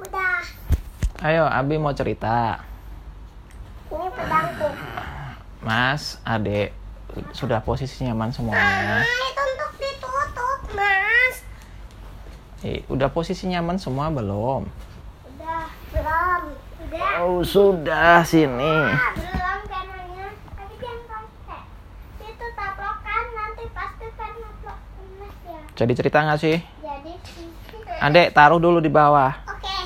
[0.00, 0.40] Udah.
[1.20, 2.64] Ayo, Abi mau cerita.
[3.92, 4.68] Ini pedangku.
[5.60, 6.72] Mas, Adek,
[7.36, 9.04] sudah posisi nyaman semuanya.
[9.04, 11.36] Ah, itu untuk ditutup, Mas.
[12.64, 14.64] Eh, udah posisi nyaman semua belum?
[15.36, 16.42] Udah, belum.
[16.88, 17.12] Udah.
[17.20, 18.74] Oh, sudah sini.
[19.20, 20.28] Belum kanannya.
[20.56, 21.62] Tapi jangan pakai.
[22.24, 25.60] Itu tablokan nanti pasti kan taplok emas ya.
[25.76, 26.56] Jadi cerita nggak sih?
[26.80, 27.12] Jadi
[28.00, 29.28] Adek, taruh dulu di bawah.
[29.44, 29.76] Oke.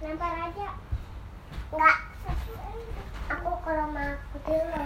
[0.00, 0.72] Lempar aja.
[1.68, 1.96] Enggak.
[3.28, 4.80] Aku kalau mau aku dulu.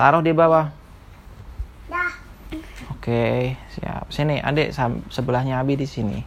[0.00, 0.64] Taruh di bawah.
[1.92, 2.08] Dah.
[2.96, 4.08] Oke, siap.
[4.08, 4.40] Sini,
[4.72, 6.24] sam- sebelahnya Abi di sini.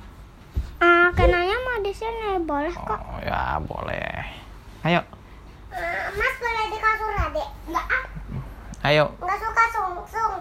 [0.78, 3.02] Ah, kenanya mau di sini boleh kok.
[3.02, 4.30] Oh, ya, boleh.
[4.86, 5.02] Ayo,
[5.74, 7.48] Ah, mas boleh di kasur adek?
[7.66, 8.06] Enggak ah,
[8.94, 9.10] ayo.
[9.18, 10.36] enggak suka sung sung.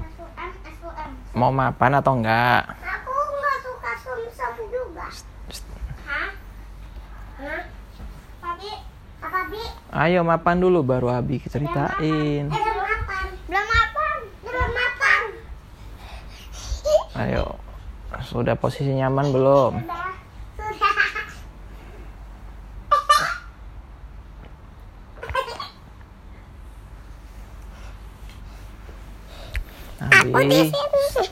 [0.00, 1.10] Asuan, asuan.
[1.36, 2.64] Mau mapan atau enggak
[3.60, 5.04] suka sum sum juga.
[6.08, 6.28] Hah?
[7.44, 7.62] Hah?
[8.40, 8.72] Papi,
[9.94, 12.44] Ayo mapan dulu baru Abi ceritain.
[12.44, 13.26] Eh, belum mapan.
[13.46, 14.18] Belum mapan.
[14.42, 15.22] Belum mapan.
[17.16, 17.44] Ayo.
[18.22, 19.72] Sudah posisi nyaman belum?
[19.80, 20.10] Sudah.
[20.56, 20.92] Sudah.
[30.00, 30.58] Aku di Abi.
[30.68, 31.24] sini.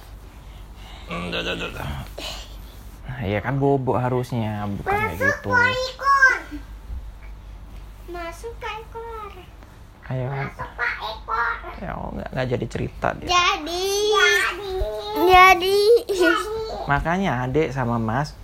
[3.02, 5.50] Nah, Iya kan bobo harusnya, bukan kayak gitu.
[5.50, 6.11] ekor.
[8.12, 9.32] Masuk ke ekor.
[10.04, 11.52] Ayo, Masuk ke ekor.
[11.80, 13.28] ya nggak nggak jadi cerita dia.
[13.28, 13.88] Jadi.
[15.24, 15.80] Jadi.
[16.84, 18.34] Makanya adek sama mas,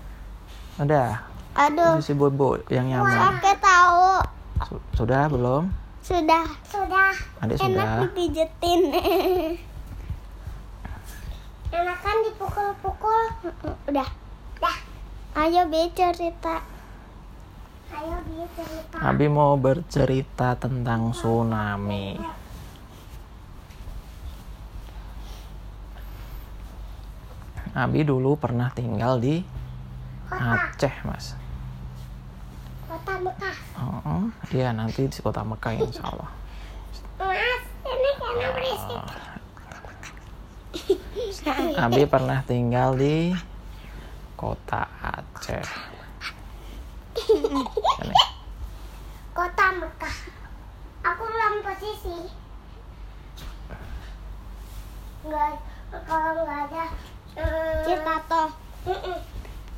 [0.76, 1.20] udah
[1.54, 2.00] Aduh.
[2.00, 3.34] si bobo yang nyaman.
[3.34, 4.08] Oke tahu.
[4.64, 5.68] Su- Sudah belum?
[6.00, 6.46] Sudah.
[6.64, 7.12] Sudah.
[7.38, 7.90] Adek Enak sudah.
[8.06, 8.80] dipijetin.
[11.68, 13.22] Enak kan dipukul-pukul.
[13.84, 14.08] Udah.
[14.58, 14.78] Dah.
[15.36, 16.64] Ayo Bi cerita.
[18.98, 22.18] Abi mau bercerita tentang tsunami.
[27.78, 29.44] Abi dulu pernah tinggal di
[30.28, 30.60] Kota.
[30.60, 31.32] Aceh, Mas.
[32.84, 33.56] Kota Mekah.
[33.80, 36.30] Oh, iya nanti di kota Mekah insya Allah.
[37.16, 39.00] Mas, ini karena berisik.
[41.80, 43.32] Abi pernah tinggal di
[44.36, 45.64] kota Aceh.
[49.36, 50.16] Kota Mekah.
[51.04, 52.32] Aku dalam posisi.
[55.28, 55.60] Enggak,
[56.08, 56.88] kalau nggak ada.
[57.84, 58.48] Cerita toh.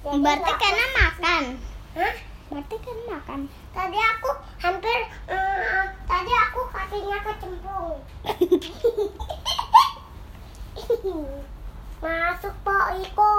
[0.06, 1.59] Berarti karena makan.
[1.99, 2.15] Hah?
[2.55, 3.41] Berarti kan makan.
[3.75, 4.31] Tadi aku
[4.62, 7.99] hampir, eh, tadi aku kakinya kecemplung.
[12.03, 13.34] Masuk Pak Iko.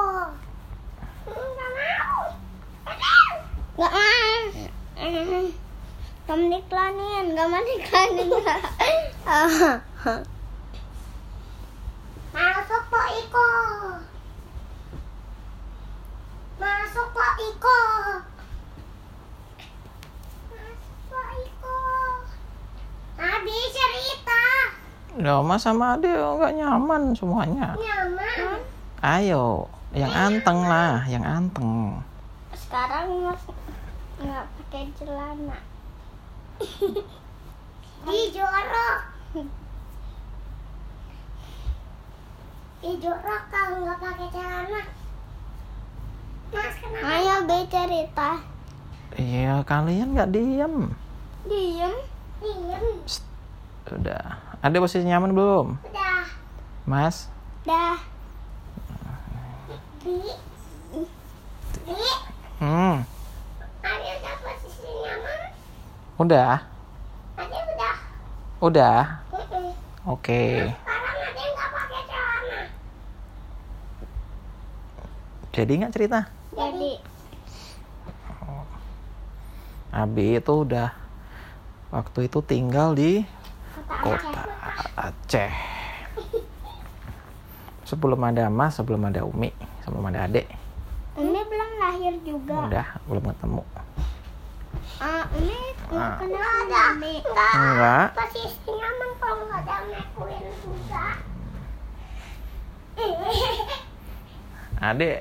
[1.31, 2.35] Enggak mau.
[2.83, 3.50] Enggak mau.
[6.29, 8.29] Kamu diklanin, gak mau diklanin.
[12.31, 13.47] Masuk Pak Iko.
[16.61, 17.81] Masuk Pak Iko.
[20.53, 21.77] Masuk Pak Iko.
[23.17, 24.43] Habis cerita.
[25.19, 27.75] Ya, Mas sama Ade nggak nyaman semuanya.
[27.75, 28.61] Nyaman.
[29.01, 31.99] Ayo, yang anteng lah, yang anteng.
[32.55, 33.43] Sekarang mas
[34.21, 35.57] nggak pakai celana.
[38.05, 38.97] Di jorok.
[42.81, 44.81] Di jorok kalau nggak pakai celana.
[46.51, 47.07] Mas kenapa?
[47.07, 48.29] Ayo be cerita.
[49.15, 50.75] Iya, kalian nggak diem.
[51.47, 51.95] Diem.
[52.41, 52.85] Diem.
[53.91, 54.39] Udah.
[54.61, 55.67] Ada posisi nyaman belum?
[55.83, 56.23] Udah.
[56.85, 57.27] Mas?
[57.67, 57.97] Dah.
[60.01, 60.15] Bi.
[61.85, 61.97] Bi.
[62.61, 63.01] Hmm,
[63.81, 65.41] Ada udah posisi nyaman.
[66.21, 66.61] Udah.
[67.37, 67.93] Udah.
[68.61, 69.01] Udah.
[70.05, 70.69] Oke.
[70.69, 72.59] Celana.
[75.51, 76.19] Jadi nggak cerita?
[76.53, 76.93] Jadi.
[79.91, 80.95] Abi itu udah
[81.91, 83.27] waktu itu tinggal di
[83.91, 84.47] kota
[84.95, 85.51] Aceh.
[87.83, 89.51] Sebelum ada Mas, sebelum ada Umi,
[89.83, 90.47] sebelum ada Adek.
[91.19, 92.55] Ini belum lahir juga.
[92.71, 93.63] Udah, belum ketemu.
[95.03, 96.15] Ah, ini Ah.
[96.23, 96.39] kenal
[96.71, 96.83] ada.
[97.51, 98.07] Enggak.
[98.15, 101.05] Posisi nyaman kalau nggak ada McQueen juga.
[104.81, 105.17] Adek,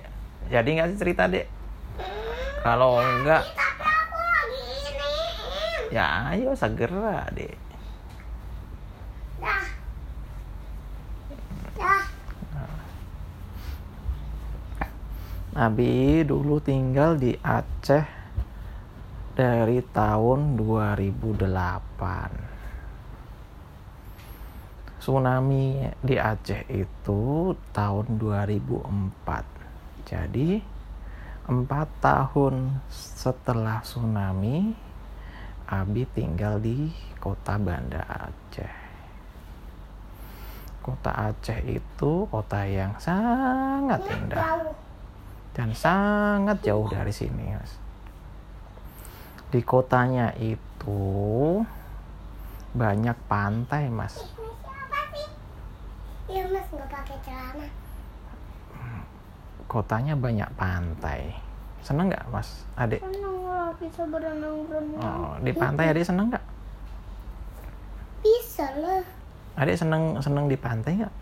[0.48, 1.46] jadi nggak sih cerita Adek?
[2.62, 4.62] Kalau enggak, Tapi aku lagi
[4.94, 5.12] ini.
[5.90, 7.58] ya ayo segera Adek.
[9.42, 9.64] Dah.
[11.74, 12.02] Dah.
[15.50, 18.19] Abi dulu tinggal di Aceh
[19.40, 21.40] dari tahun 2008.
[25.00, 30.04] Tsunami di Aceh itu tahun 2004.
[30.04, 30.60] Jadi
[31.48, 34.76] empat tahun setelah tsunami,
[35.72, 38.76] Abi tinggal di kota Banda Aceh.
[40.84, 44.68] Kota Aceh itu kota yang sangat indah
[45.56, 47.89] dan sangat jauh dari sini mas
[49.50, 51.62] di kotanya itu
[52.72, 54.14] banyak pantai mas
[56.26, 57.66] Iya mas nggak pakai celana.
[59.66, 61.34] kotanya banyak pantai
[61.80, 65.02] seneng nggak mas adik Seneng lah bisa berenang-berenang.
[65.02, 66.44] oh, di pantai adik seneng nggak
[68.20, 69.02] Bisa lah.
[69.56, 71.14] adik seneng seneng di pantai nggak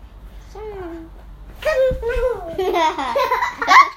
[0.47, 1.09] Seneng.
[1.57, 2.37] Seneng.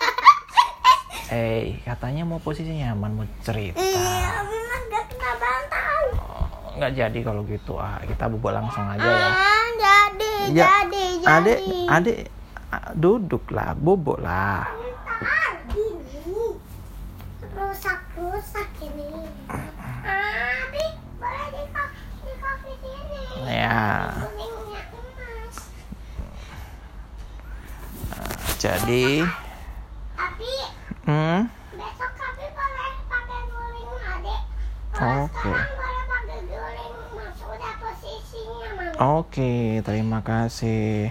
[1.33, 4.45] eh katanya mau posisi nyaman mau cerita Iya,
[4.85, 6.03] nggak kena bantal.
[6.15, 6.45] Oh,
[6.75, 11.27] nggak jadi kalau gitu ah kita bubuk langsung aja ya Ah, jadi, Ya, jadi, jadi.
[11.27, 11.59] adik
[11.89, 12.19] adik
[12.69, 16.61] ah, duduk lah bubuk lah Bentar, gini.
[17.49, 19.25] Rusak-rusak ini.
[20.03, 22.33] Adik, boleh di kaki
[22.77, 23.23] sini.
[23.49, 24.13] ya
[28.59, 29.27] jadi
[30.13, 30.53] Tapi
[31.03, 31.41] hmm
[31.73, 34.43] besok kami boleh pakai guling adik.
[34.93, 35.51] Kalau Oke.
[35.51, 37.39] sekarang boleh pakai guling mas.
[37.43, 39.19] Udah posisinya mama.
[39.19, 41.11] Oke, terima kasih.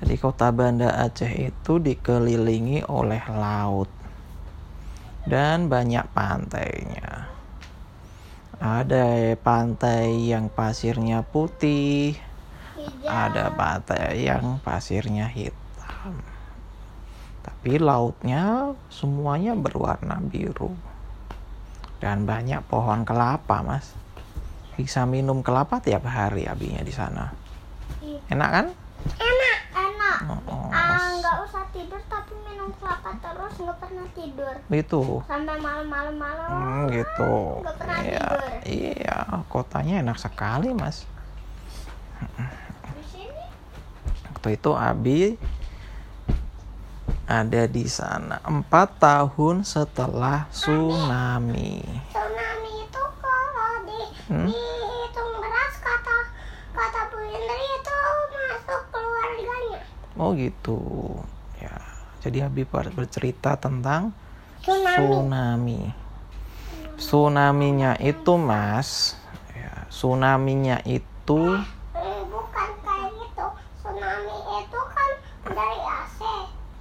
[0.00, 3.92] Jadi kota Banda Aceh itu dikelilingi oleh laut
[5.28, 7.28] dan banyak pantainya.
[8.60, 12.16] Ada pantai yang pasirnya putih,
[13.04, 16.16] ada pantai yang pasirnya hitam.
[17.40, 20.72] Tapi lautnya semuanya berwarna biru.
[22.00, 23.92] Dan banyak pohon kelapa, Mas.
[24.80, 27.28] Bisa minum kelapa tiap hari abinya di sana.
[28.26, 28.66] Enak kan?
[29.12, 30.18] Enak, enak.
[30.48, 35.02] Oh, Ah, nggak usah tidur tapi minum kelapa terus nggak pernah tidur itu.
[35.22, 36.48] sampai malam-malam malam.
[36.48, 37.60] Hmm, gitu.
[37.60, 38.40] Nggak pernah Iya, tidur.
[38.64, 39.16] iya,
[39.46, 41.04] kotanya enak sekali, Mas.
[42.90, 43.44] Di sini
[44.26, 45.20] Waktu itu Abi
[47.26, 51.84] ada di sana empat tahun setelah tsunami.
[52.08, 54.46] tsunami itu kalau di Hmm?
[54.46, 56.16] dihitung beras kata
[56.70, 57.98] kata Bu Indri itu
[58.30, 59.80] masuk keluarganya.
[60.20, 60.76] Oh gitu.
[61.56, 61.72] Ya.
[62.20, 64.12] Jadi Abi ber- bercerita tentang
[64.60, 64.92] Tsunami.
[64.92, 65.80] tsunami.
[66.94, 69.16] Tsunaminya itu, Mas,
[69.56, 71.40] ya, tsunaminya itu
[71.96, 73.46] Eh, bukan kayak gitu.
[73.80, 75.10] Tsunami itu kan
[75.48, 76.20] dari AC.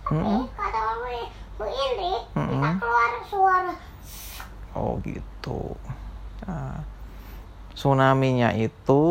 [0.04, 0.42] Tapi Mm-mm.
[0.52, 1.08] kata Bu,
[1.56, 2.74] Bu Indri bisa Mm-mm.
[2.76, 3.74] keluar suara
[4.76, 5.80] Oh gitu.
[6.44, 6.84] Nah,
[7.72, 9.04] tsunaminya itu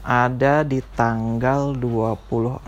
[0.00, 2.64] ada di tanggal 26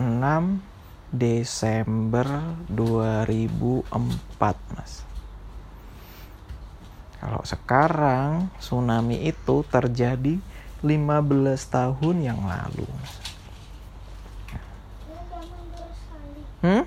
[1.12, 2.26] Desember
[2.68, 5.04] 2004, Mas.
[7.22, 10.40] Kalau sekarang tsunami itu terjadi
[10.82, 12.88] 15 tahun yang lalu.
[16.62, 16.84] Hmm?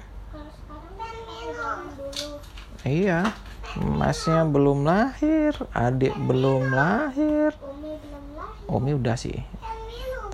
[2.86, 3.34] Iya.
[3.76, 7.52] Masnya belum lahir, adik belum lahir.
[7.60, 9.44] Umi belum lahir Umi udah sih.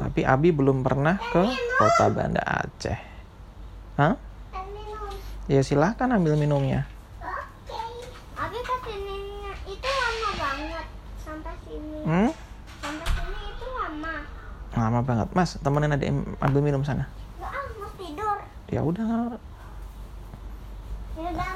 [0.01, 1.45] Tapi Abi belum pernah ke
[1.77, 2.97] kota Banda Aceh.
[4.01, 4.17] Hah?
[5.45, 6.89] Ya silahkan ambil minumnya.
[7.21, 7.77] Oke.
[8.33, 10.85] Abi ke sininya itu lama banget
[11.21, 11.99] sampai sini.
[12.01, 12.31] Hmm?
[12.81, 14.15] Sampai sini itu lama.
[14.73, 15.27] Lama banget.
[15.37, 16.09] Mas, temenin adik
[16.41, 17.05] ambil minum sana.
[17.37, 18.37] Nggak ah mau tidur.
[18.73, 19.37] Ya udah.
[21.13, 21.53] Ya udah.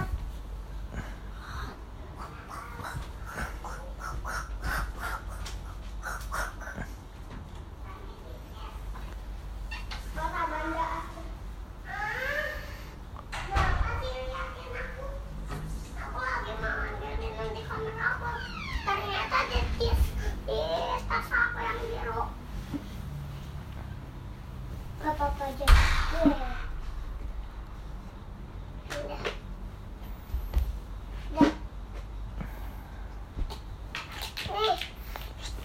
[10.15, 11.27] Kota Banda Aceh.
[11.85, 12.47] Ah,
[13.51, 15.05] Bapak sih liatin aku.
[15.95, 18.29] Aku lagi mau ambil minum di kamar aku.
[18.85, 20.01] Ternyata di tis
[20.47, 20.59] di
[21.07, 22.21] tas aku yang biru.
[25.03, 25.65] Gak apa-apa aja.
[25.67, 26.47] Iya.
[28.95, 28.95] Udah.
[28.95, 29.19] Udah.
[34.55, 34.75] Nih,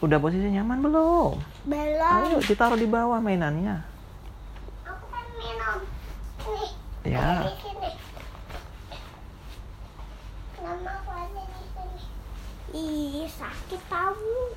[0.00, 1.36] Udah posisi nyaman belum?
[1.68, 2.20] belum.
[2.24, 3.84] Ayo ditaruh di bawah mainannya.
[4.88, 5.78] Aku kan minum.
[7.04, 7.14] Nih.
[7.16, 7.44] Ya.
[12.70, 14.54] Ih, sakit tahu.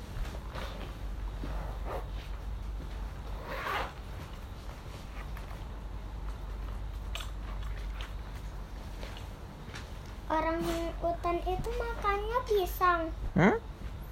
[10.34, 10.58] orang
[10.98, 13.02] hutan itu makannya pisang.
[13.38, 13.56] Hmm?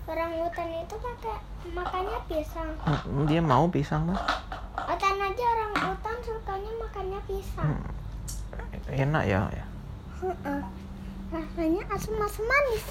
[0.06, 1.36] Orang hutan itu pakai
[1.72, 2.70] makannya pisang.
[3.24, 4.20] Dia mau pisang mas?
[4.76, 7.72] Hutan aja orang hutan sukanya makannya pisang.
[7.72, 8.92] Hmm.
[8.92, 9.40] Enak ya?
[9.48, 9.64] ya?
[10.20, 10.60] Uh
[11.32, 12.84] Rasanya asam-asam manis.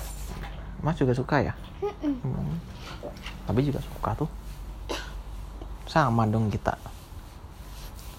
[0.82, 1.54] Mas juga suka ya?
[2.02, 2.58] Hmm.
[3.46, 4.30] Tapi juga suka tuh.
[5.86, 6.74] Sama dong kita.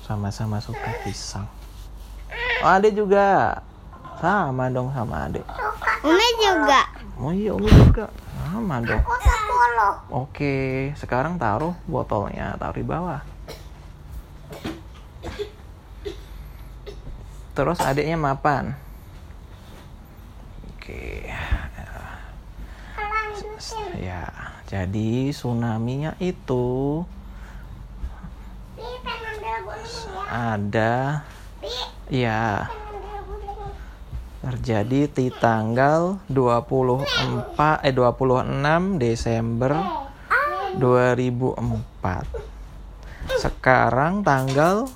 [0.06, 1.50] Sama-sama suka pisang.
[2.62, 3.58] Oh, Ade juga.
[4.22, 5.42] Sama dong sama Ade.
[6.06, 6.86] Umi juga.
[7.18, 8.06] Oh iya, Umi juga.
[8.52, 9.00] Sama dong.
[9.00, 9.16] Aku
[10.12, 13.24] Oke, sekarang taruh botolnya, taruh di bawah.
[17.56, 18.76] Terus adiknya mapan.
[20.76, 21.32] Oke.
[23.96, 24.28] Ya,
[24.68, 27.08] jadi tsunami-nya itu
[30.28, 31.24] ada
[32.12, 32.68] ya
[34.42, 39.70] terjadi di tanggal 24 eh 26 Desember
[40.74, 43.38] 2004.
[43.38, 44.90] Sekarang tanggal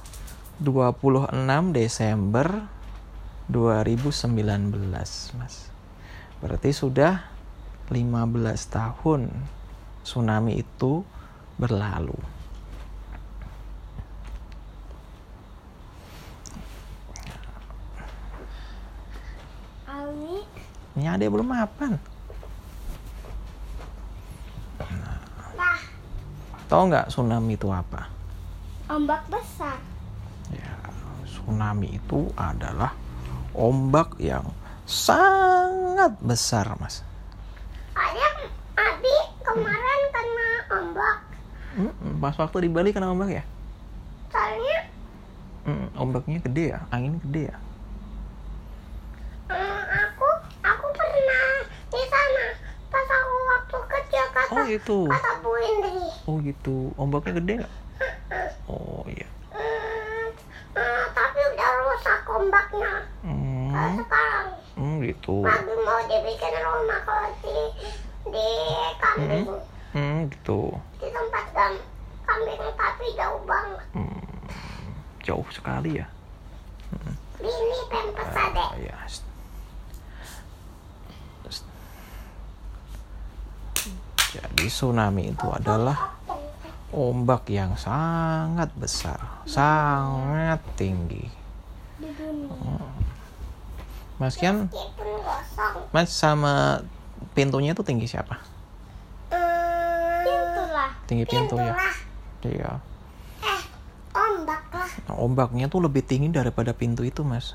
[0.59, 1.31] 26
[1.71, 2.67] Desember
[3.47, 5.71] 2019, Mas.
[6.43, 7.31] Berarti sudah
[7.87, 8.03] 15
[8.67, 9.31] tahun
[10.03, 11.07] tsunami itu
[11.55, 12.19] berlalu.
[20.97, 22.01] Ini ada belum mapan.
[25.53, 25.81] Nah,
[26.73, 28.09] tahu nggak tsunami itu apa?
[28.89, 29.77] Ombak besar.
[30.49, 30.73] Ya,
[31.29, 32.97] tsunami itu adalah
[33.53, 34.49] ombak yang
[34.89, 37.05] sangat besar, mas.
[37.93, 38.49] Ayah,
[38.81, 40.51] Abi kemarin kena
[40.81, 41.19] ombak.
[41.77, 43.45] Hmm, pas waktu di Bali kena ombak ya?
[44.33, 44.81] Soalnya
[45.69, 47.57] hmm, ombaknya gede ya, angin gede ya.
[54.57, 54.99] Oh gitu.
[56.27, 56.77] Oh gitu.
[56.97, 57.75] Ombaknya gede nggak?
[58.67, 59.29] Oh iya.
[59.53, 60.27] Hmm,
[60.75, 62.93] uh, tapi udah rusak ombaknya.
[63.23, 63.71] Hmm.
[63.71, 65.37] Kalau sekarang hmm, gitu.
[65.45, 67.57] Lagi mau dibikin rumah kalau di
[68.33, 68.49] di
[68.99, 69.47] kambing.
[69.47, 69.63] Hmm.
[69.95, 70.61] hmm gitu.
[70.99, 71.73] Di tempat gam
[72.25, 73.87] kambing tapi jauh banget.
[73.93, 74.25] Hmm.
[75.27, 76.07] jauh sekali ya?
[76.95, 77.15] Hmm.
[77.43, 78.95] ini pempes uh, ya
[84.35, 86.19] Jadi tsunami itu adalah
[86.91, 91.29] ombak yang sangat besar, sangat tinggi.
[92.01, 92.91] Hmm.
[94.17, 94.73] Mas Kian,
[95.93, 96.81] Mas sama
[97.37, 98.41] pintunya itu tinggi siapa?
[100.25, 100.91] Pintu lah.
[101.05, 101.77] Tinggi pintu ya.
[102.47, 102.73] Iya.
[103.45, 103.63] Eh,
[104.17, 104.89] ombak lah.
[105.11, 107.53] Nah, ombaknya tuh lebih tinggi daripada pintu itu, Mas.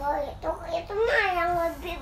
[0.00, 2.00] Oh, itu itu mah yang lebih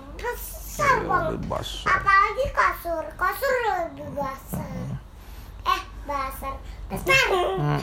[0.78, 1.90] besar, iya, Lebih besar.
[1.90, 3.04] Apalagi kasur.
[3.18, 4.62] Kasur lebih basah.
[4.62, 4.94] Hmm.
[5.66, 6.54] Eh, basah.
[6.87, 7.26] Besar.
[7.58, 7.80] Hmm.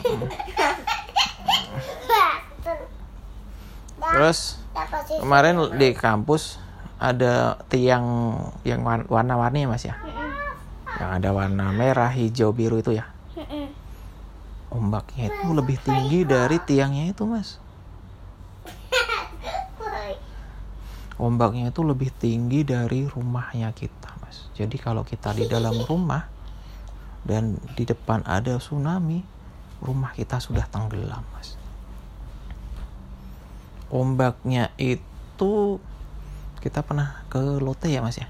[3.96, 4.60] Terus
[5.20, 6.60] kemarin di kampus
[6.96, 8.32] ada tiang
[8.64, 9.96] yang warna-warni ya mas ya?
[10.96, 13.04] Yang ada warna merah, hijau, biru itu ya?
[14.72, 17.60] Ombaknya itu lebih tinggi dari tiangnya itu mas.
[21.16, 24.52] Ombaknya itu lebih tinggi dari rumahnya kita mas.
[24.52, 26.28] Jadi kalau kita di dalam rumah
[27.24, 29.24] dan di depan ada tsunami,
[29.80, 31.56] rumah kita sudah tenggelam mas.
[33.88, 35.80] Ombaknya itu
[36.60, 38.28] kita pernah ke Lotte ya mas ya?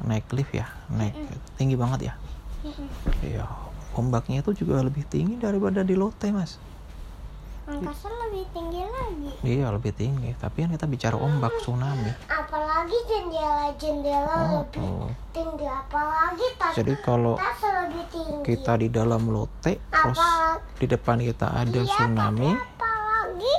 [0.00, 0.72] Naik lift ya?
[0.88, 1.12] Naik
[1.60, 2.14] tinggi banget ya?
[3.20, 3.44] Iya.
[3.92, 6.56] Ombaknya itu juga lebih tinggi daripada di Lotte mas
[7.66, 9.30] Angkasa lebih tinggi lagi.
[9.42, 12.14] Iya lebih tinggi, tapi kan kita bicara ombak tsunami.
[12.30, 15.10] Apalagi jendela-jendela oh, lebih oh.
[15.34, 16.78] tinggi, apalagi tas.
[16.78, 18.46] Jadi kalau tas lebih tinggi.
[18.46, 20.22] kita di dalam lote, terus
[20.78, 22.50] di depan kita ada iya, tsunami.
[22.54, 23.54] Apalagi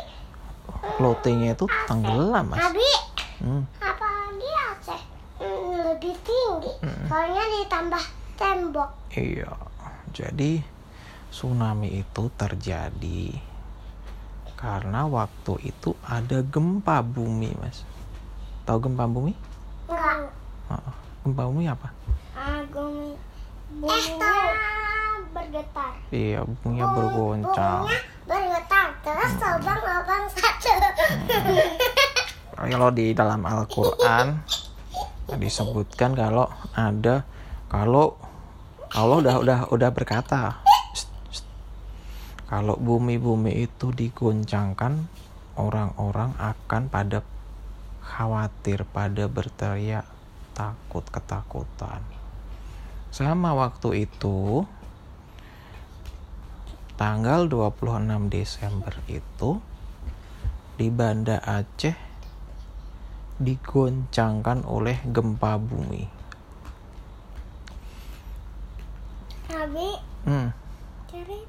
[1.04, 2.64] lotenya itu tenggelam mas.
[2.64, 2.92] Abi,
[3.44, 3.64] hmm.
[3.84, 5.02] apalagi Aceh
[5.44, 7.12] hmm, lebih tinggi, hmm.
[7.12, 8.04] soalnya ditambah
[8.40, 8.90] tembok.
[9.12, 9.52] Iya,
[10.16, 10.64] jadi
[11.28, 13.47] tsunami itu terjadi
[14.58, 17.86] karena waktu itu ada gempa bumi mas.
[18.66, 19.32] Tahu gempa bumi?
[19.88, 20.28] Enggak.
[21.24, 21.88] gempa bumi apa?
[22.36, 23.16] Ah, bumi.
[23.78, 25.92] Buminya eh, bergetar.
[26.10, 27.86] Iya, buminya bergoncang.
[27.86, 30.74] Buminya bergetar terus lubang lubang satu
[32.58, 34.44] kalau di dalam Al-Quran
[35.40, 37.24] disebutkan kalau ada
[37.72, 38.20] kalau
[38.92, 40.60] Allah udah udah udah berkata
[42.48, 45.12] kalau bumi-bumi itu digoncangkan
[45.60, 47.20] orang-orang akan pada
[48.00, 50.08] khawatir, pada berteriak
[50.56, 52.00] takut ketakutan.
[53.12, 54.64] Sama waktu itu
[56.96, 59.60] tanggal 26 Desember itu
[60.80, 62.00] di Banda Aceh
[63.44, 66.06] digoncangkan oleh gempa bumi.
[69.52, 69.90] Abi.
[70.24, 70.50] Hmm.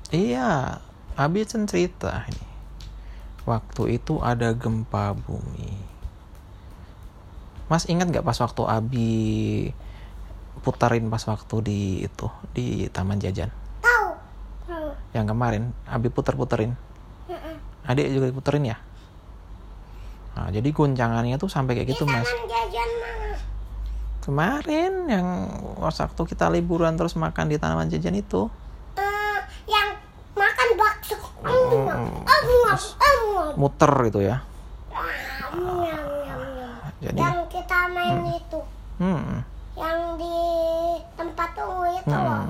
[0.09, 0.81] Iya,
[1.19, 2.47] Abi cerita ini.
[3.43, 5.75] Waktu itu ada gempa bumi.
[7.67, 9.11] Mas ingat gak pas waktu Abi
[10.63, 13.51] putarin pas waktu di itu di Taman Jajan?
[13.83, 14.09] Tahu.
[14.71, 14.89] Tahu.
[15.13, 16.79] Yang kemarin Abi puter-puterin.
[17.89, 18.77] Adik juga diputerin ya?
[20.37, 22.29] Nah, jadi guncangannya tuh sampai kayak gitu, di Mas.
[22.29, 23.37] Taman Jajan mana?
[24.29, 25.29] Kemarin yang
[25.81, 28.53] waktu kita liburan terus makan di Taman Jajan itu.
[29.01, 29.97] Uh, yang
[30.37, 31.17] makan bakso.
[31.41, 32.29] Hmm.
[33.57, 34.43] Muter gitu ya.
[36.99, 38.39] Jadi yang kita main hmm.
[38.43, 38.61] itu.
[38.99, 39.47] Hmm.
[39.79, 40.39] Yang di
[41.15, 42.27] tempat tunggu itu hmm.
[42.27, 42.43] loh.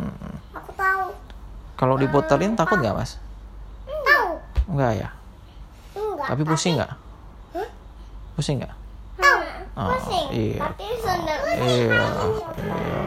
[0.57, 1.07] Aku tahu.
[1.77, 3.21] Kalau diputerin takut nggak mas?
[3.87, 4.41] Tahu.
[4.73, 5.09] Enggak ya?
[5.95, 6.27] Enggak.
[6.33, 6.93] Tapi pusing nggak?
[7.53, 7.69] Huh?
[8.41, 8.75] Pusing nggak?
[9.21, 9.39] Tahu.
[9.77, 10.27] Oh, pusing.
[10.33, 10.61] Iya.
[10.65, 11.39] Tapi sudah.
[11.61, 12.01] Iya.
[12.57, 13.03] Iya.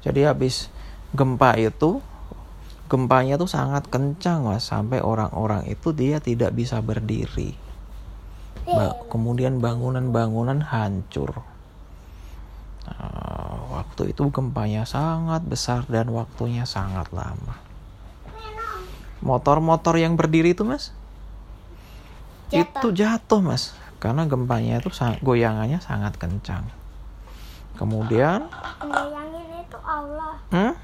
[0.00, 0.68] Jadi habis
[1.16, 2.04] gempa itu
[2.90, 4.66] gempanya tuh sangat kencang mas.
[4.66, 7.54] Sampai orang-orang itu dia tidak bisa berdiri.
[8.66, 11.46] Ba kemudian bangunan-bangunan hancur.
[12.90, 17.54] Uh, waktu itu gempanya sangat besar dan waktunya sangat lama.
[19.22, 20.90] Motor-motor yang berdiri itu mas?
[22.50, 22.90] Jatuh.
[22.90, 23.78] itu jatuh mas.
[24.02, 24.90] Karena gempanya itu
[25.22, 26.66] goyangannya sangat kencang.
[27.78, 28.50] Kemudian
[28.82, 30.34] goyangin itu Allah.
[30.50, 30.74] Hmm?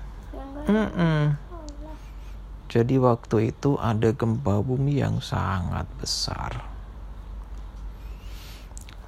[0.68, 1.45] Mm -mm.
[2.66, 6.66] Jadi waktu itu ada gempa bumi yang sangat besar.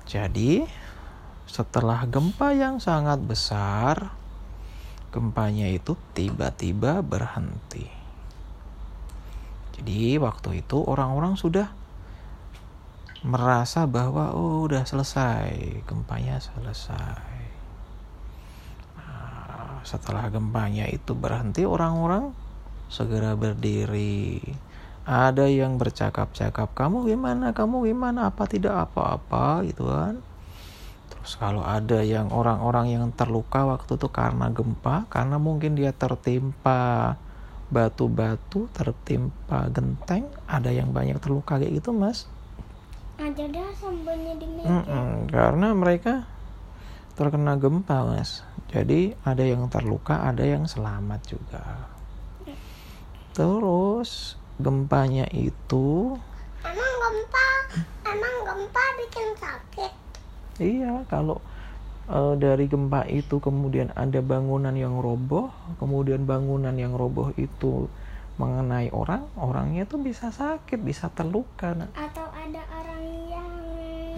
[0.06, 0.62] Jadi
[1.48, 4.14] setelah gempa yang sangat besar,
[5.10, 7.88] gempanya itu tiba-tiba berhenti.
[9.74, 11.70] Jadi waktu itu orang-orang sudah
[13.26, 17.26] merasa bahwa oh udah selesai, gempanya selesai.
[18.94, 22.30] Nah, setelah gempanya itu berhenti, orang-orang
[22.88, 24.40] segera berdiri.
[25.08, 30.20] Ada yang bercakap-cakap, kamu gimana, kamu gimana, apa tidak apa-apa gitu kan.
[31.08, 37.16] Terus kalau ada yang orang-orang yang terluka waktu itu karena gempa, karena mungkin dia tertimpa
[37.68, 42.28] batu-batu, tertimpa genteng, ada yang banyak terluka kayak gitu mas.
[43.16, 44.68] Ada dah sambunnya di meja.
[44.68, 46.14] Mm -mm, karena mereka
[47.16, 48.44] terkena gempa mas.
[48.68, 51.97] Jadi ada yang terluka, ada yang selamat juga.
[53.38, 56.18] Terus gempanya itu
[56.58, 57.48] Emang gempa,
[58.10, 59.92] emang gempa bikin sakit.
[60.58, 61.38] Iya, kalau
[62.10, 67.86] e, dari gempa itu kemudian ada bangunan yang roboh, kemudian bangunan yang roboh itu
[68.42, 71.78] mengenai orang, orangnya tuh bisa sakit, bisa terluka.
[71.94, 73.50] Atau ada orang yang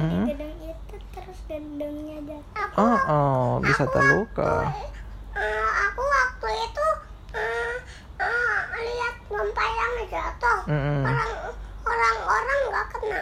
[0.01, 0.25] hmm?
[0.25, 2.73] di gedung itu terus gedungnya jatuh.
[2.73, 4.65] Aku, oh, oh, bisa aku terluka.
[4.65, 4.89] Waktu,
[5.37, 6.87] uh, aku waktu itu
[7.37, 7.77] uh,
[8.21, 9.93] uh, lihat gempa yang
[10.61, 11.03] jatuh mm -hmm.
[11.09, 11.35] orang
[11.89, 13.21] orang-orang nggak kena.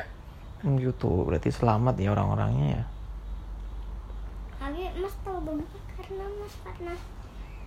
[0.78, 2.84] Gitu berarti selamat ya orang-orangnya ya.
[4.58, 6.98] Abi mas tahu gempa karena mas pernah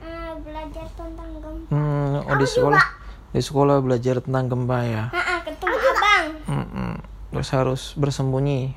[0.04, 1.72] uh, belajar tentang gempa.
[1.72, 3.32] Hmm, oh di sekolah juga.
[3.32, 5.04] di sekolah belajar tentang gempa ya?
[5.12, 6.28] Uh, ketemu abang.
[6.48, 6.92] Mm -mm.
[7.32, 8.76] terus harus bersembunyi.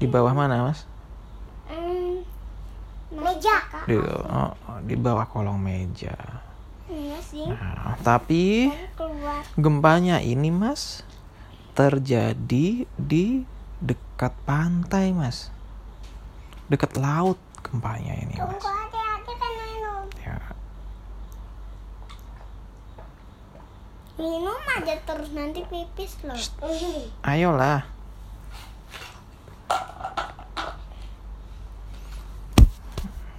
[0.00, 0.88] Di bawah mana mas?
[1.68, 2.24] Mm,
[3.20, 3.58] meja.
[3.84, 4.54] Di, oh,
[4.86, 6.16] di bawah kolong meja
[6.90, 7.22] Iya
[7.54, 8.66] Nah, tapi
[9.54, 11.06] gempanya ini mas
[11.78, 13.26] terjadi di
[13.78, 15.54] dekat pantai mas,
[16.66, 18.58] dekat laut gempanya ini mas.
[20.18, 20.38] Ya.
[24.18, 26.36] Minum aja terus nanti pipis loh.
[27.22, 27.86] Ayolah.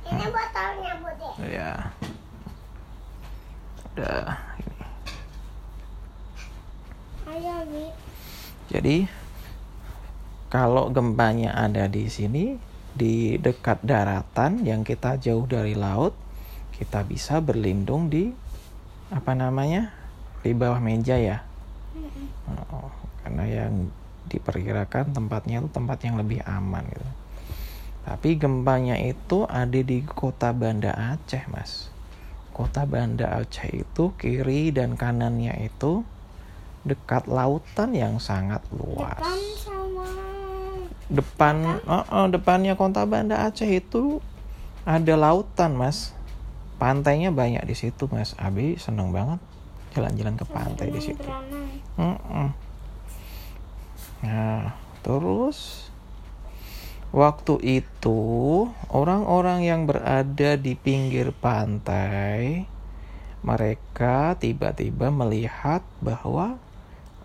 [0.07, 1.29] Ini botolnya Bude.
[1.51, 1.91] Ya
[4.01, 4.33] udah
[7.61, 7.85] ini.
[8.71, 8.97] Jadi
[10.51, 12.57] kalau gempanya ada di sini
[12.91, 16.11] di dekat daratan yang kita jauh dari laut,
[16.75, 18.33] kita bisa berlindung di
[19.11, 19.93] apa namanya
[20.43, 21.43] di bawah meja ya.
[22.71, 22.91] Oh,
[23.23, 23.91] karena yang
[24.27, 27.09] diperkirakan tempatnya itu tempat yang lebih aman gitu.
[28.01, 31.90] Tapi gempanya itu ada di kota Banda Aceh, Mas
[32.61, 36.05] kota Banda Aceh itu kiri dan kanannya itu
[36.85, 39.17] dekat lautan yang sangat luas.
[39.17, 40.05] Depan sama
[41.09, 41.55] depan
[41.89, 44.21] uh, uh, depannya kota Banda Aceh itu
[44.85, 46.13] ada lautan mas.
[46.77, 48.37] Pantainya banyak di situ mas.
[48.37, 49.41] Abi seneng banget
[49.97, 51.29] jalan-jalan ke pantai di situ.
[54.21, 55.89] Nah terus
[57.11, 58.19] waktu itu
[58.87, 62.67] orang-orang yang berada di pinggir pantai
[63.43, 66.55] mereka tiba-tiba melihat bahwa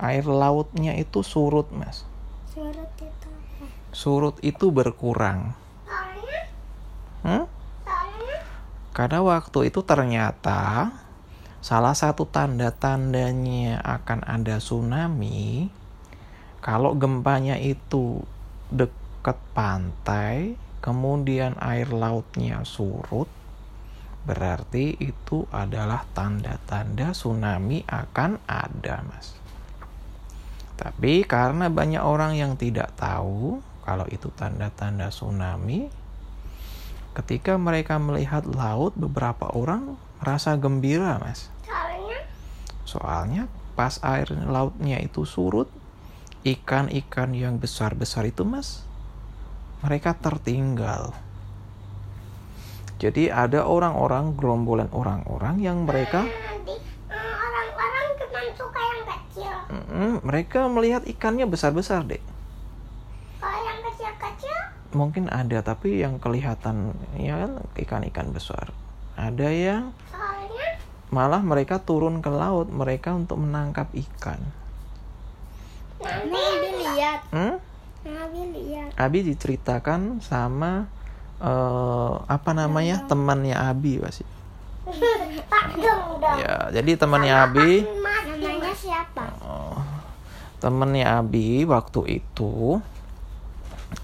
[0.00, 2.02] air lautnya itu surut mas.
[2.50, 3.28] Surut itu
[3.96, 5.56] surut itu berkurang.
[7.24, 7.48] Hmm?
[8.92, 10.92] Karena waktu itu ternyata
[11.60, 15.68] salah satu tanda-tandanya akan ada tsunami.
[16.64, 18.24] Kalau gempanya itu
[18.72, 23.26] dekat pantai, kemudian air lautnya surut,
[24.26, 29.38] berarti itu adalah tanda-tanda tsunami akan ada, Mas.
[30.76, 35.88] Tapi karena banyak orang yang tidak tahu, kalau itu tanda-tanda tsunami.
[37.16, 41.48] Ketika mereka melihat laut, beberapa orang merasa gembira, Mas.
[41.64, 42.20] Soalnya?
[42.84, 45.70] Soalnya pas air lautnya itu surut,
[46.44, 48.84] ikan-ikan yang besar-besar itu, Mas,
[49.84, 51.12] mereka tertinggal.
[52.96, 59.54] Jadi ada orang-orang, gerombolan orang-orang yang mereka eh, orang-orang cuma suka yang kecil.
[60.24, 62.36] mereka melihat ikannya besar-besar, Dek
[64.96, 68.72] mungkin ada tapi yang kelihatan ya kan ikan-ikan besar
[69.12, 69.92] ada yang
[71.12, 74.40] malah mereka turun ke laut mereka untuk menangkap ikan
[76.00, 76.44] Abi
[76.80, 77.56] lihat hmm?
[78.06, 80.86] Abi lihat Abi diceritakan sama
[81.42, 84.24] uh, apa namanya temannya Abi pasti
[86.38, 87.82] ya jadi temannya Abi.
[87.82, 89.24] Namanya siapa?
[89.42, 89.82] Uh,
[90.62, 92.78] temannya Abi waktu itu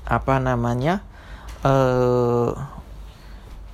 [0.07, 1.03] apa namanya
[1.62, 2.51] eh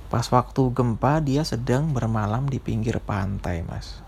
[0.09, 4.01] pas waktu gempa dia sedang bermalam di pinggir pantai mas.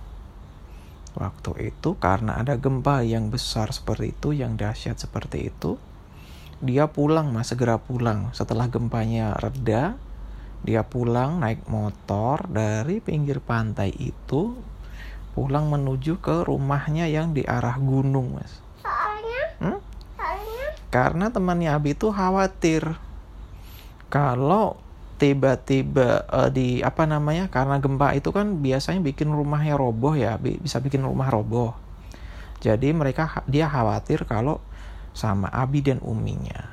[1.14, 5.78] Waktu itu karena ada gempa yang besar seperti itu yang dahsyat seperti itu
[6.62, 8.30] dia pulang mas segera pulang.
[8.32, 9.98] Setelah gempanya reda
[10.62, 14.54] dia pulang naik motor dari pinggir pantai itu
[15.34, 18.62] pulang menuju ke rumahnya yang di arah gunung mas.
[18.86, 19.80] Soalnya hmm?
[20.92, 22.84] Karena temannya Abi itu khawatir.
[24.12, 24.76] Kalau
[25.16, 30.84] tiba-tiba uh, di apa namanya karena gempa itu kan biasanya bikin rumahnya roboh ya bisa
[30.84, 31.72] bikin rumah roboh.
[32.60, 34.60] Jadi mereka dia khawatir kalau
[35.12, 36.72] sama Abi dan Uminya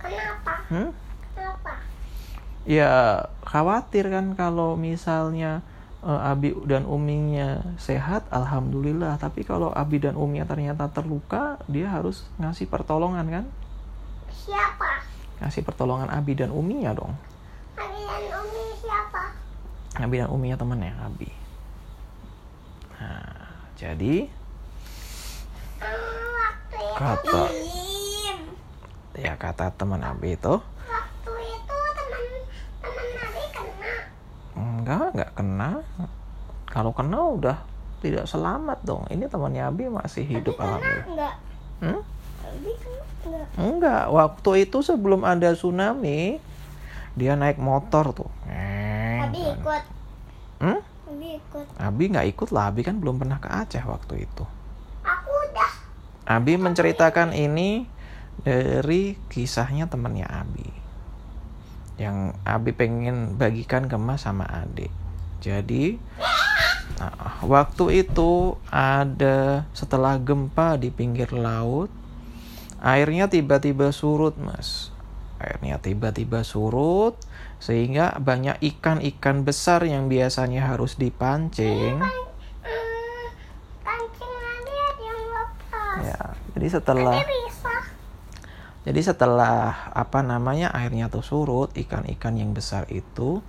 [0.00, 0.90] kenapa hmm?
[1.36, 1.72] kenapa
[2.64, 5.60] ya khawatir kan kalau misalnya
[6.04, 9.16] uh, Abi dan Uminya sehat, alhamdulillah.
[9.16, 13.44] Tapi kalau Abi dan Uminya ternyata terluka, dia harus ngasih pertolongan kan?
[14.30, 15.00] Siapa?
[15.40, 17.16] Ngasih pertolongan Abi dan Uminya dong.
[17.74, 19.22] Abi dan Umi siapa?
[19.98, 21.30] Abi dan Uminya temennya Abi.
[23.00, 24.28] Nah, jadi
[25.82, 26.33] uh,
[26.94, 27.44] kata
[29.14, 30.54] ya kata teman Abi itu.
[34.54, 35.70] Enggak nggak kena.
[36.68, 37.56] Kalau kena udah
[38.02, 39.06] tidak selamat dong.
[39.08, 41.06] Ini temannya Abi masih hidup alhamdulillah.
[41.08, 41.34] enggak?
[41.80, 42.00] Hmm?
[43.24, 43.46] enggak.
[43.56, 44.04] enggak.
[44.10, 46.42] Waktu itu sebelum ada tsunami
[47.14, 48.30] dia naik motor tuh.
[49.24, 49.82] Abi ikut.
[50.60, 50.80] Hmm?
[51.08, 51.66] Abi ikut.
[51.78, 52.68] Abi nggak ikut lah.
[52.74, 54.44] Abi kan belum pernah ke Aceh waktu itu
[56.24, 57.84] Abi menceritakan ini
[58.44, 60.84] dari kisahnya temannya Abi
[61.94, 64.90] yang Abi pengen bagikan ke Mas sama adik.
[65.38, 66.00] Jadi
[66.98, 71.92] nah, waktu itu ada setelah gempa di pinggir laut,
[72.82, 74.90] airnya tiba-tiba surut, Mas.
[75.38, 77.18] Airnya tiba-tiba surut
[77.60, 82.00] sehingga banyak ikan-ikan besar yang biasanya harus dipancing.
[85.94, 86.34] Ya,
[86.64, 87.20] jadi setelah
[88.88, 93.44] jadi setelah apa namanya airnya tuh surut, ikan-ikan yang besar itu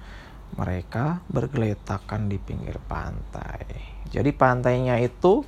[0.59, 3.63] mereka bergeletakan di pinggir pantai.
[4.11, 5.47] Jadi pantainya itu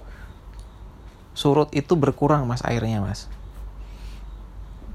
[1.36, 3.28] surut itu berkurang mas airnya mas.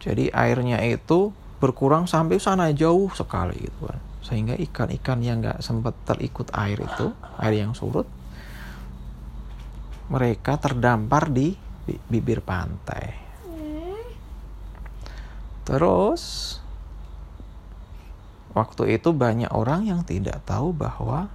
[0.00, 1.28] Jadi airnya itu
[1.60, 4.00] berkurang sampai sana jauh sekali gitu kan.
[4.24, 8.08] Sehingga ikan-ikan yang nggak sempat terikut air itu, air yang surut,
[10.08, 13.14] mereka terdampar di bibir pantai.
[15.62, 16.22] Terus
[18.52, 21.30] waktu itu banyak orang yang tidak tahu bahwa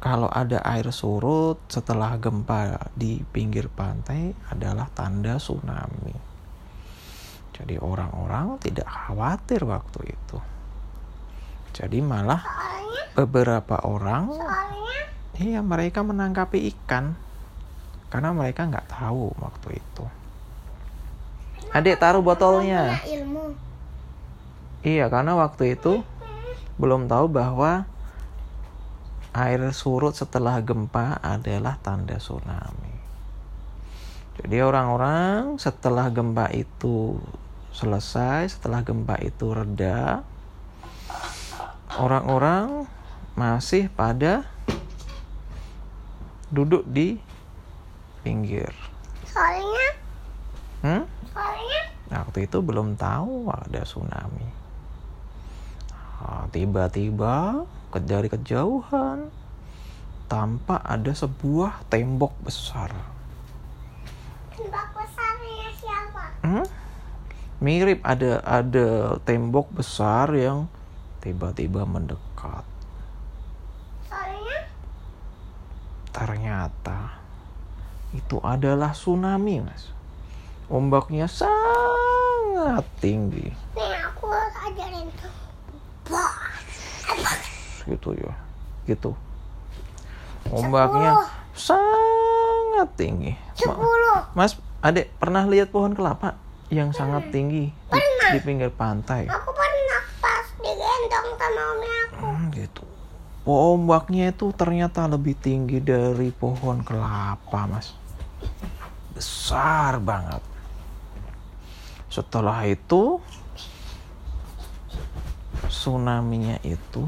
[0.00, 6.16] kalau ada air surut setelah gempa di pinggir pantai adalah tanda tsunami.
[7.52, 10.38] Jadi orang-orang tidak khawatir waktu itu.
[11.76, 12.40] Jadi malah
[13.12, 15.00] beberapa orang soalnya
[15.36, 17.16] iya mereka menangkapi ikan
[18.10, 20.04] karena mereka nggak tahu waktu itu.
[21.70, 22.98] Adik taruh botolnya.
[24.82, 26.02] Iya, karena waktu itu
[26.80, 27.86] belum tahu bahwa
[29.30, 32.98] air surut setelah gempa adalah tanda tsunami.
[34.40, 37.20] Jadi orang-orang setelah gempa itu
[37.70, 40.26] selesai, setelah gempa itu reda,
[42.00, 42.90] orang-orang
[43.38, 44.48] masih pada
[46.50, 47.22] duduk di
[48.20, 48.72] pinggir.
[49.24, 49.88] Soalnya,
[50.80, 51.04] Hmm?
[51.28, 54.48] soalnya Nah, waktu itu belum tahu ada tsunami.
[56.18, 59.30] Nah, Tiba-tiba ke- dari kejauhan
[60.26, 62.90] tampak ada sebuah tembok besar.
[64.50, 66.24] tembak besarnya siapa?
[66.42, 66.66] Hmm?
[67.60, 70.66] Mirip ada ada tembok besar yang
[71.20, 72.64] tiba-tiba mendekat.
[74.04, 74.58] Soalnya,
[76.10, 77.19] Ternyata
[78.14, 79.90] itu adalah tsunami, Mas.
[80.70, 83.50] Ombaknya sangat tinggi.
[83.50, 84.26] nih aku
[84.70, 85.08] ajarin.
[86.10, 86.50] Wah,
[87.90, 88.32] gitu ya
[88.86, 89.10] gitu
[90.50, 94.18] ombaknya sangat tinggi Ma- sepuluh.
[94.32, 96.38] mas adek pernah lihat pohon kelapa
[96.70, 97.98] yang sangat tinggi di,
[98.34, 102.14] di pinggir pantai Aku pernah pas digendong sama umi aku.
[102.22, 102.84] Hmm, gitu
[103.50, 107.94] ombaknya itu ternyata lebih tinggi dari pohon kelapa mas
[109.20, 110.40] besar banget
[112.08, 113.20] setelah itu
[115.68, 117.04] tsunami-nya itu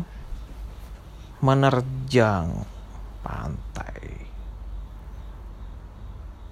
[1.40, 2.68] menerjang
[3.25, 4.29] pantai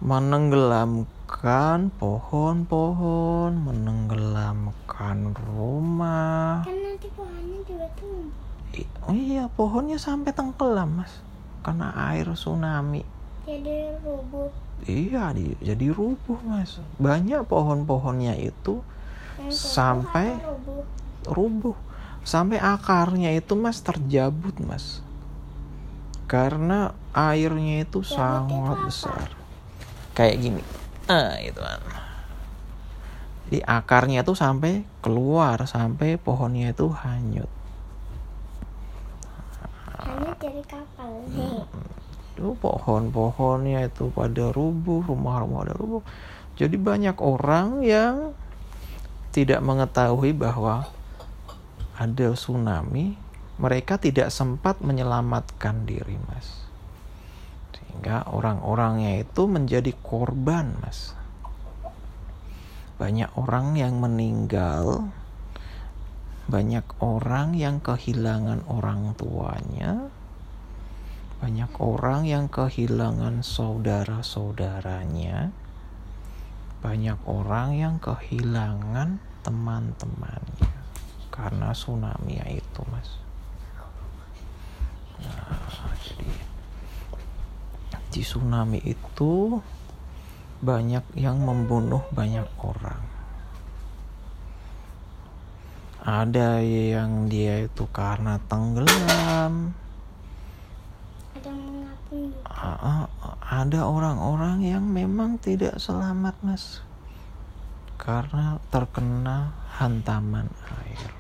[0.00, 8.32] menenggelamkan pohon-pohon menenggelamkan rumah Kan nanti pohonnya juga tumbuh.
[8.72, 11.20] I- oh iya pohonnya sampai tenggelam mas
[11.60, 13.04] karena air tsunami
[13.44, 14.48] Jadi rubuh.
[14.88, 16.80] Iya di- jadi rubuh mas.
[16.96, 18.80] Banyak pohon-pohonnya itu
[19.36, 20.82] tumbuh Sampai- rubuh.
[21.28, 21.76] rubuh.
[22.24, 25.00] Sampai akarnya itu mas terjabut mas.
[26.30, 29.28] Karena airnya itu itu sangat besar.
[30.14, 30.62] Kayak gini.
[31.10, 31.80] Ah itu kan
[33.50, 37.50] jadi akarnya tuh sampai keluar sampai pohonnya itu hanyut.
[39.98, 41.10] Hanya dari kapal.
[41.34, 41.66] Hmm.
[42.40, 46.00] Itu pohon-pohonnya itu pada rubuh, rumah-rumah pada rubuh.
[46.56, 48.32] Jadi banyak orang yang
[49.28, 50.88] tidak mengetahui bahwa
[52.00, 53.20] ada tsunami,
[53.60, 56.64] mereka tidak sempat menyelamatkan diri, Mas.
[57.76, 61.12] Sehingga orang-orangnya itu menjadi korban, Mas.
[62.96, 65.12] Banyak orang yang meninggal,
[66.48, 70.08] banyak orang yang kehilangan orang tuanya,
[71.40, 75.56] banyak orang yang kehilangan saudara-saudaranya,
[76.84, 80.68] banyak orang yang kehilangan teman-temannya
[81.32, 83.16] karena tsunami itu, Mas.
[85.24, 86.28] Nah, jadi
[88.12, 89.64] di tsunami itu
[90.60, 93.00] banyak yang membunuh banyak orang.
[96.04, 99.72] Ada yang dia itu karena tenggelam,
[101.38, 101.52] Ada.
[102.42, 103.06] Ah, ah,
[103.62, 106.82] ada orang-orang yang memang tidak selamat mas.
[107.94, 110.50] Karena terkena hantaman
[110.82, 111.10] air.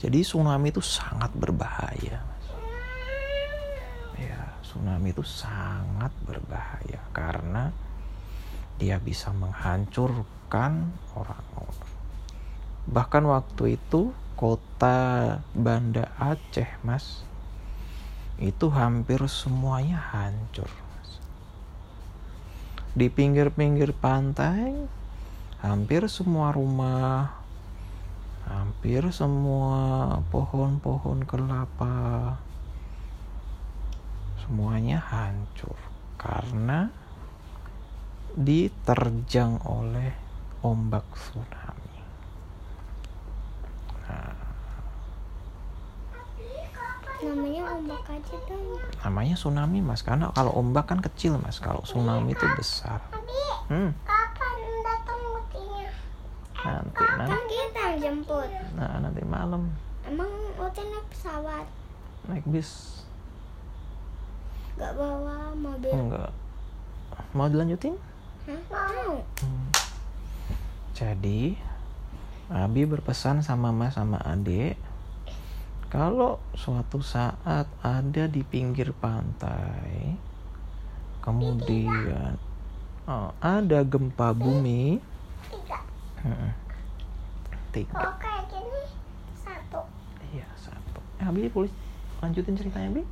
[0.00, 2.46] Jadi tsunami itu sangat berbahaya mas.
[4.16, 7.68] Ya tsunami itu sangat berbahaya karena
[8.80, 11.92] dia bisa menghancurkan orang-orang.
[12.88, 17.25] Bahkan waktu itu kota Banda Aceh mas
[18.36, 20.68] itu hampir semuanya hancur.
[22.96, 24.72] Di pinggir-pinggir pantai,
[25.60, 27.32] hampir semua rumah,
[28.48, 32.36] hampir semua pohon-pohon kelapa,
[34.44, 35.76] semuanya hancur
[36.16, 36.88] karena
[38.36, 40.12] diterjang oleh
[40.62, 41.98] ombak tsunami.
[44.06, 44.45] Nah,
[47.18, 48.76] Namanya ombak aja dong.
[48.98, 53.90] namanya tsunami mas karena kalau ombak kan kecil mas kalau tsunami itu besar Abi, hmm
[54.02, 55.86] kapan datang buktinya?
[56.58, 58.50] nanti nanti Kan kita jemput.
[58.74, 59.70] nah nanti malam
[60.02, 61.66] Emang Uti naik pesawat,
[62.24, 63.02] naik bis
[64.74, 65.90] gak bawa mobil?
[65.90, 66.30] enggak
[67.32, 67.96] mau dilanjutin
[68.44, 68.60] Hah?
[68.68, 69.18] Mau.
[69.40, 69.66] Hmm.
[70.92, 71.56] Jadi
[72.46, 74.78] Abi berpesan sama mas sama adik
[75.86, 80.18] kalau suatu saat ada di pinggir pantai
[81.20, 82.38] kemudian
[83.04, 85.02] oh, ada gempa bumi.
[85.46, 85.78] Tiga.
[86.22, 86.50] Hmm,
[87.70, 88.14] tiga.
[88.46, 88.82] Gini
[89.34, 89.82] satu.
[90.30, 90.98] Iya satu.
[91.18, 91.70] Eh, Abi boleh
[92.18, 93.02] lanjutin ceritanya Abi?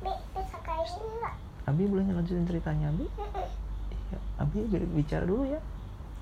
[0.00, 1.34] Bi, bisa kayak gini nggak?
[1.66, 3.06] Abi boleh lanjutin ceritanya Abi?
[3.06, 5.60] Iya Abi bi- bicara dulu ya.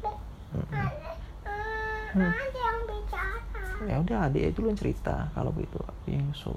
[0.04, 0.10] Bi,
[0.52, 0.72] Mm-mm.
[0.72, 1.12] ada
[1.48, 2.32] eh, Hmm.
[2.32, 3.36] ada yang bicara
[3.80, 6.56] ya udah adik itu yang cerita kalau begitu Abi yang so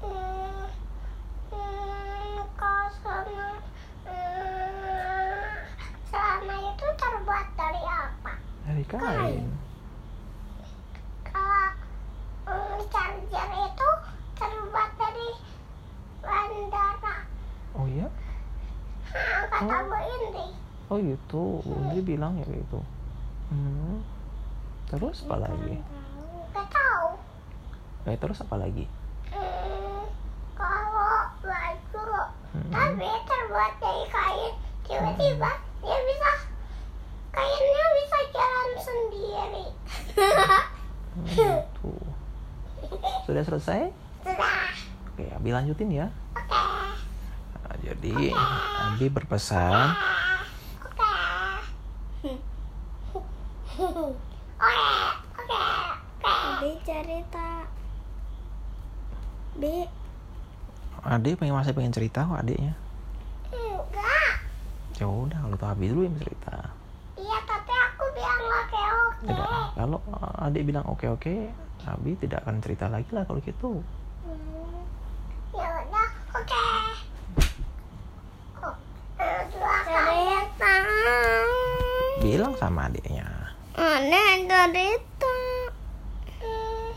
[0.00, 0.66] Hmm,
[4.04, 5.44] hmm,
[6.04, 8.32] selama itu terbuat dari apa?
[8.64, 9.46] dari kain
[11.24, 11.66] Kalau
[12.46, 13.88] hmm, charger itu
[14.34, 15.28] terbuat dari
[16.20, 17.16] bandara.
[17.74, 18.08] oh iya
[19.46, 19.86] kata Oh.
[19.86, 20.46] Bu Indi.
[20.84, 22.80] oh gitu Bu Indri bilang ya gitu
[23.48, 24.02] hmm.
[24.94, 25.74] Terus apa lagi
[26.48, 27.08] Gak tahu.
[28.04, 28.86] eh terus apa lagi
[29.26, 30.06] Hmm,
[30.54, 32.06] kalau baju
[32.54, 32.70] Hmm.
[32.70, 34.52] tapi terbuat dari kain,
[34.84, 36.30] tiba-tiba dia bisa
[37.28, 39.66] kainnya bisa jalan sendiri.
[40.14, 41.92] Hmm, gitu
[43.24, 44.70] sudah selesai Sudah.
[45.08, 46.62] oke Abi lanjutin ya Oke.
[47.58, 48.14] Nah, jadi
[48.86, 49.90] Abi berpesan
[50.80, 51.10] Oke.
[53.02, 53.18] Oke.
[55.34, 55.58] Oke.
[56.14, 56.38] Oke.
[56.56, 57.48] Bi cerita.
[59.56, 59.76] Bi.
[61.24, 62.76] Adik pengen masih pengen cerita kok adiknya
[63.48, 64.30] Enggak.
[64.94, 66.56] ya udah kalau itu Abi dulu yang cerita
[67.14, 69.24] Iya, tapi aku bilang oke oke.
[69.24, 69.98] tidak kalau
[70.38, 71.34] adik bilang oke oke
[71.82, 73.80] Abi tidak akan cerita lagi lah kalau gitu
[74.20, 74.84] Hmm.
[75.52, 76.64] Ya udah, oke.
[78.54, 78.74] Kok
[79.16, 80.24] eh, kali
[82.18, 83.28] bilang sama adiknya
[83.74, 85.36] Ada cerita.
[86.36, 86.90] Hmm,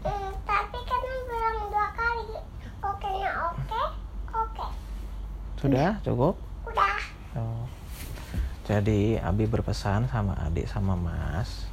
[0.00, 2.38] hmm, tapi kan bilang dua kali.
[2.80, 3.82] Oke nya oke,
[4.32, 4.66] oke.
[5.60, 6.96] Sudah cukup Udah.
[7.36, 7.68] Oh.
[8.64, 11.68] Jadi Abi berpesan sama adik sama Mas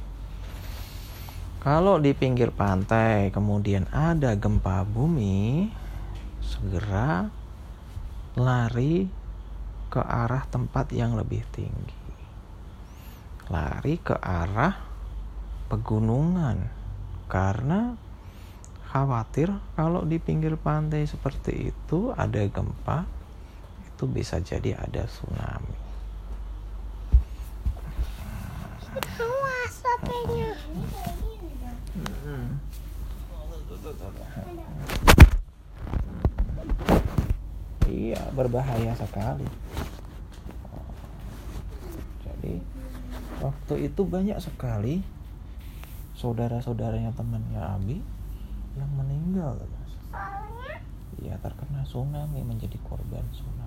[1.64, 5.72] Kalau di pinggir pantai kemudian ada gempa bumi
[6.44, 7.32] Segera
[8.36, 9.08] lari
[9.88, 11.96] ke arah tempat yang lebih tinggi
[13.48, 14.76] Lari ke arah
[15.72, 16.60] pegunungan
[17.24, 17.96] Karena
[18.88, 23.17] khawatir kalau di pinggir pantai seperti itu ada gempa
[23.98, 25.74] itu bisa jadi ada tsunami.
[29.18, 30.54] Awas HP-nya.
[37.90, 39.50] Iya, berbahaya sekali.
[42.22, 42.62] Jadi
[43.42, 45.02] waktu itu banyak sekali
[46.14, 47.98] saudara-saudaranya temannya Abi
[48.78, 49.92] yang meninggal, Mas.
[51.18, 53.66] Iya, terkena tsunami menjadi korban tsunami.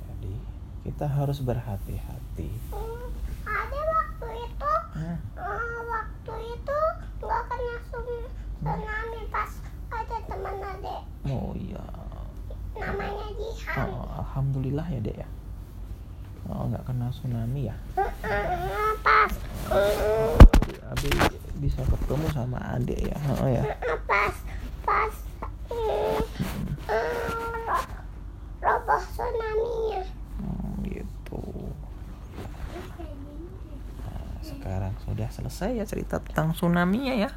[0.00, 0.32] Jadi
[0.80, 2.50] kita harus berhati-hati.
[2.70, 3.06] hmm,
[3.44, 6.78] ada waktu itu, Nah, eh, waktu itu
[7.20, 9.52] nggak kena tsun- tsunami pas
[9.90, 11.84] ada teman adek oh iya.
[12.74, 13.88] namanya Jihan.
[13.88, 15.28] Oh, alhamdulillah ya dek ya.
[16.48, 17.76] Oh nggak kena tsunami ya.
[19.00, 19.32] Pas
[20.90, 21.08] Abi
[21.60, 23.16] bisa ketemu sama adik ya.
[23.36, 23.62] Oh ya.
[24.08, 24.34] pas
[24.82, 25.14] pas
[25.70, 26.20] eh,
[26.88, 27.90] eh, ro-
[28.60, 30.02] roboh tsunami-nya.
[30.40, 31.40] Hmm, gitu.
[35.20, 37.28] Sudah selesai ya cerita tentang tsunami ya.